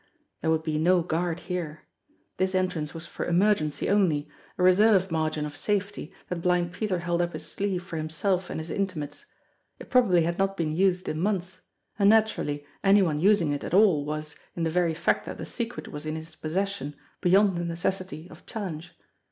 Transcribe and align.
There 0.41 0.49
would 0.49 0.63
be 0.63 0.79
no 0.79 1.03
guard 1.03 1.41
here. 1.41 1.81
This 2.37 2.55
en 2.55 2.69
trance 2.69 2.91
was 2.91 3.05
for 3.05 3.23
emergency 3.23 3.87
only, 3.87 4.27
a 4.57 4.63
reserve 4.63 5.11
margin 5.11 5.45
of 5.45 5.55
safety 5.55 6.11
that 6.27 6.41
Blind 6.41 6.71
Peter 6.73 6.97
held 6.97 7.21
up 7.21 7.33
his 7.33 7.45
sleeve 7.45 7.83
for 7.83 7.97
himself 7.97 8.49
and 8.49 8.59
his 8.59 8.71
inti 8.71 8.95
mates; 8.95 9.27
it 9.77 9.91
probably 9.91 10.23
had 10.23 10.39
not 10.39 10.57
been 10.57 10.75
used 10.75 11.07
in 11.07 11.21
months, 11.21 11.61
and 11.99 12.11
natu 12.11 12.39
rally 12.39 12.65
any 12.83 13.03
one 13.03 13.19
using 13.19 13.51
it 13.51 13.63
at 13.63 13.75
all 13.75 14.03
was, 14.03 14.35
in 14.55 14.63
the 14.63 14.71
very 14.71 14.95
fact 14.95 15.27
that 15.27 15.37
the 15.37 15.45
secret 15.45 15.87
was 15.89 16.07
in 16.07 16.15
his 16.15 16.33
possession, 16.35 16.95
beyond 17.21 17.55
the 17.55 17.63
necessity 17.63 18.27
of 18.31 18.47
chal 18.47 18.63
lenge. 18.71 18.93